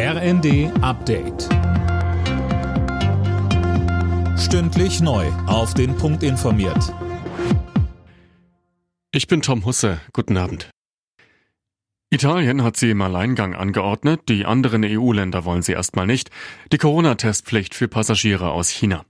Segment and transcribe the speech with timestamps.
[0.00, 1.48] RND Update.
[4.38, 5.26] Stündlich neu.
[5.48, 6.94] Auf den Punkt informiert.
[9.10, 10.00] Ich bin Tom Husse.
[10.12, 10.70] Guten Abend.
[12.10, 16.30] Italien hat sie im Alleingang angeordnet, die anderen EU-Länder wollen sie erstmal nicht.
[16.70, 19.04] Die Corona-Testpflicht für Passagiere aus China.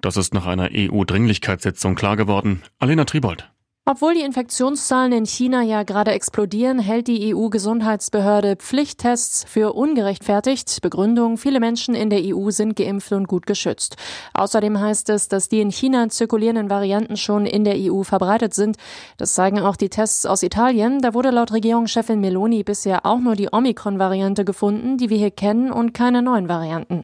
[0.00, 2.62] Das ist nach einer EU-Dringlichkeitssitzung klar geworden.
[2.80, 3.51] Alena Tribold.
[3.84, 10.80] Obwohl die Infektionszahlen in China ja gerade explodieren, hält die EU-Gesundheitsbehörde Pflichttests für ungerechtfertigt.
[10.82, 13.96] Begründung, viele Menschen in der EU sind geimpft und gut geschützt.
[14.34, 18.76] Außerdem heißt es, dass die in China zirkulierenden Varianten schon in der EU verbreitet sind.
[19.16, 21.00] Das zeigen auch die Tests aus Italien.
[21.00, 25.72] Da wurde laut Regierungschefin Meloni bisher auch nur die Omikron-Variante gefunden, die wir hier kennen,
[25.72, 27.02] und keine neuen Varianten.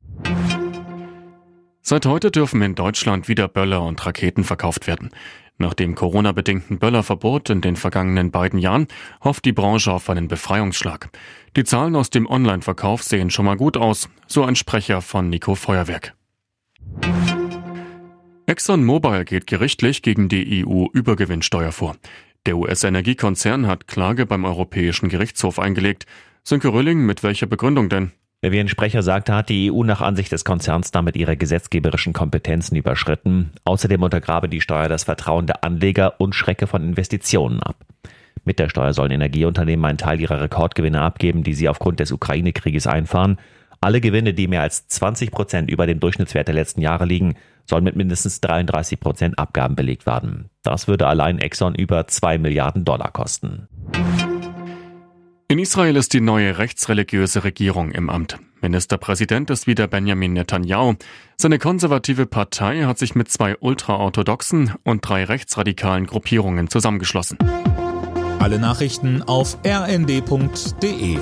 [1.88, 5.08] Seit heute dürfen in Deutschland wieder Böller und Raketen verkauft werden.
[5.56, 8.88] Nach dem Corona-bedingten Böllerverbot in den vergangenen beiden Jahren
[9.24, 11.08] hofft die Branche auf einen Befreiungsschlag.
[11.56, 15.54] Die Zahlen aus dem Online-Verkauf sehen schon mal gut aus, so ein Sprecher von Nico
[15.54, 16.14] Feuerwerk.
[18.44, 21.96] ExxonMobil geht gerichtlich gegen die EU-Übergewinnsteuer vor.
[22.44, 26.04] Der US-Energiekonzern hat Klage beim Europäischen Gerichtshof eingelegt.
[26.44, 28.12] Sönke Rölling, mit welcher Begründung denn?
[28.40, 32.76] Wie ein Sprecher sagte, hat die EU nach Ansicht des Konzerns damit ihre gesetzgeberischen Kompetenzen
[32.76, 33.50] überschritten.
[33.64, 37.84] Außerdem untergrabe die Steuer das Vertrauen der Anleger und schrecke von Investitionen ab.
[38.44, 42.86] Mit der Steuer sollen Energieunternehmen einen Teil ihrer Rekordgewinne abgeben, die sie aufgrund des Ukraine-Krieges
[42.86, 43.38] einfahren.
[43.80, 47.34] Alle Gewinne, die mehr als 20 Prozent über dem Durchschnittswert der letzten Jahre liegen,
[47.66, 50.48] sollen mit mindestens 33 Prozent Abgaben belegt werden.
[50.62, 53.66] Das würde allein Exxon über 2 Milliarden Dollar kosten.
[55.50, 58.36] In Israel ist die neue rechtsreligiöse Regierung im Amt.
[58.60, 60.96] Ministerpräsident ist wieder Benjamin Netanyahu.
[61.38, 67.38] Seine konservative Partei hat sich mit zwei ultraorthodoxen und drei rechtsradikalen Gruppierungen zusammengeschlossen.
[68.38, 71.18] Alle Nachrichten auf rnd.de